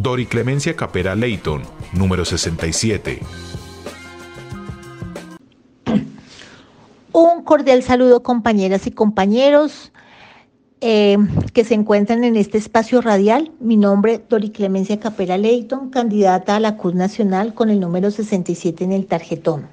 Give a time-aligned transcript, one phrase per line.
[0.00, 3.20] Dori Clemencia Capera Leighton, número 67.
[7.12, 9.92] Un cordial saludo compañeras y compañeros
[10.80, 11.18] eh,
[11.52, 13.52] que se encuentran en este espacio radial.
[13.60, 18.10] Mi nombre es Dori Clemencia Capera Leighton, candidata a la CUS Nacional con el número
[18.10, 19.68] 67 en el tarjetón.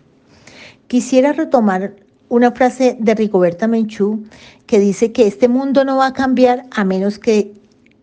[0.87, 1.95] Quisiera retomar
[2.27, 4.25] una frase de Rigoberta Menchú
[4.65, 7.58] que dice que este mundo no va a cambiar a menos que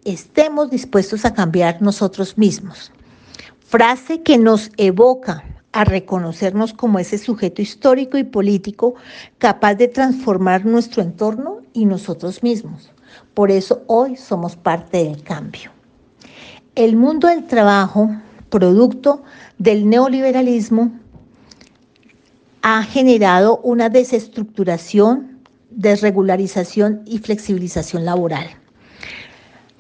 [0.07, 2.93] estemos dispuestos a cambiar nosotros mismos.
[3.61, 8.95] Frase que nos evoca a reconocernos como ese sujeto histórico y político
[9.39, 12.91] capaz de transformar nuestro entorno y nosotros mismos.
[13.35, 15.71] Por eso hoy somos parte del cambio.
[16.75, 18.11] El mundo del trabajo,
[18.49, 19.23] producto
[19.59, 20.93] del neoliberalismo,
[22.63, 28.49] ha generado una desestructuración, desregularización y flexibilización laboral,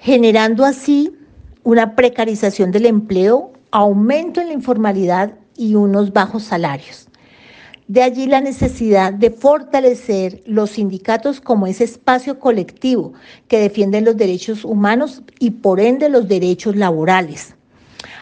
[0.06, 1.16] generando así
[1.64, 7.08] una precarización del empleo, aumento en la informalidad y unos bajos salarios.
[7.88, 13.14] De allí la necesidad de fortalecer los sindicatos como ese espacio colectivo
[13.48, 17.56] que defienden los derechos humanos y por ende los derechos laborales.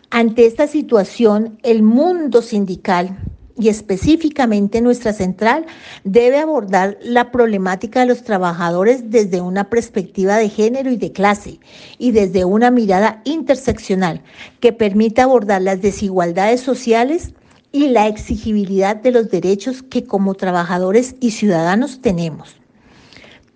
[0.08, 3.18] Ante esta situación, el mundo sindical
[3.58, 5.66] y específicamente nuestra central
[6.02, 11.60] debe abordar la problemática de los trabajadores desde una perspectiva de género y de clase
[11.98, 14.22] y desde una mirada interseccional
[14.60, 17.32] que permita abordar las desigualdades sociales
[17.70, 22.56] y la exigibilidad de los derechos que como trabajadores y ciudadanos tenemos.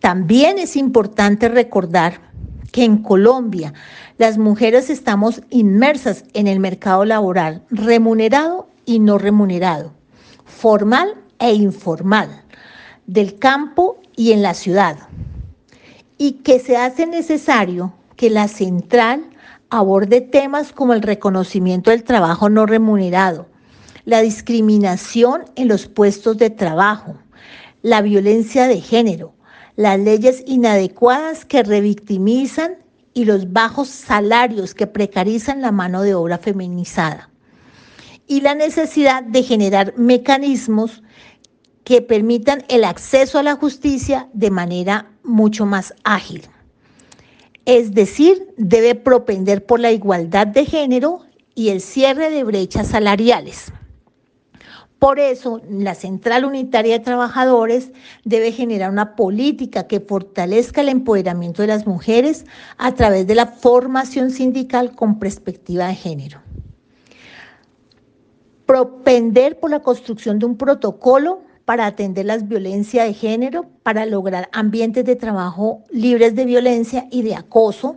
[0.01, 2.21] También es importante recordar
[2.73, 3.75] que en Colombia
[4.17, 9.93] las mujeres estamos inmersas en el mercado laboral remunerado y no remunerado,
[10.47, 12.43] formal e informal,
[13.07, 14.97] del campo y en la ciudad,
[16.17, 19.29] y que se hace necesario que la central
[19.69, 23.47] aborde temas como el reconocimiento del trabajo no remunerado,
[24.07, 27.15] la discriminación en los puestos de trabajo,
[27.83, 29.35] la violencia de género,
[29.77, 32.77] las leyes inadecuadas que revictimizan
[33.13, 37.28] y los bajos salarios que precarizan la mano de obra feminizada
[38.29, 41.03] y la necesidad de generar mecanismos
[41.83, 46.43] que permitan el acceso a la justicia de manera mucho más ágil.
[47.65, 51.23] Es decir, debe propender por la igualdad de género
[51.55, 53.73] y el cierre de brechas salariales.
[54.99, 57.93] Por eso, la Central Unitaria de Trabajadores
[58.25, 62.45] debe generar una política que fortalezca el empoderamiento de las mujeres
[62.77, 66.48] a través de la formación sindical con perspectiva de género
[68.69, 74.51] propender por la construcción de un protocolo para atender la violencia de género, para lograr
[74.53, 77.97] ambientes de trabajo libres de violencia y de acoso,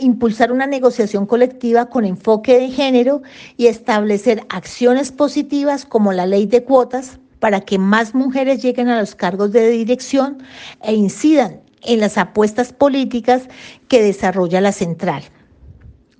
[0.00, 3.22] impulsar una negociación colectiva con enfoque de género
[3.56, 8.98] y establecer acciones positivas como la ley de cuotas para que más mujeres lleguen a
[8.98, 10.38] los cargos de dirección
[10.82, 13.44] e incidan en las apuestas políticas
[13.86, 15.22] que desarrolla la central.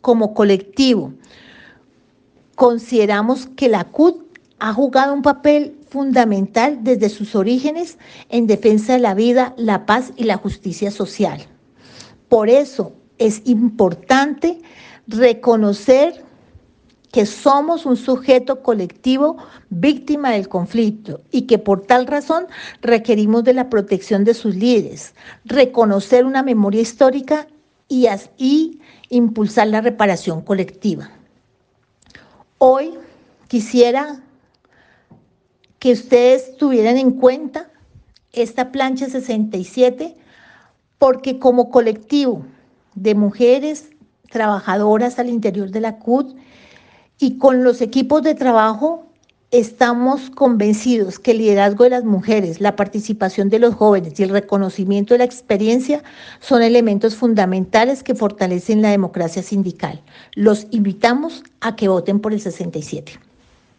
[0.01, 1.13] Como colectivo,
[2.61, 7.97] Consideramos que la CUT ha jugado un papel fundamental desde sus orígenes
[8.29, 11.41] en defensa de la vida, la paz y la justicia social.
[12.29, 14.61] Por eso es importante
[15.07, 16.23] reconocer
[17.11, 19.39] que somos un sujeto colectivo
[19.71, 22.47] víctima del conflicto y que por tal razón
[22.83, 25.15] requerimos de la protección de sus líderes,
[25.47, 27.47] reconocer una memoria histórica
[27.89, 28.07] y,
[28.37, 31.20] y impulsar la reparación colectiva.
[32.63, 32.93] Hoy
[33.49, 34.21] quisiera
[35.79, 37.71] que ustedes tuvieran en cuenta
[38.35, 40.15] esta plancha 67
[40.99, 42.45] porque como colectivo
[42.95, 43.89] de mujeres
[44.31, 46.37] trabajadoras al interior de la CUT
[47.19, 49.07] y con los equipos de trabajo
[49.53, 54.29] Estamos convencidos que el liderazgo de las mujeres, la participación de los jóvenes y el
[54.29, 56.05] reconocimiento de la experiencia
[56.39, 60.03] son elementos fundamentales que fortalecen la democracia sindical.
[60.37, 63.19] Los invitamos a que voten por el 67.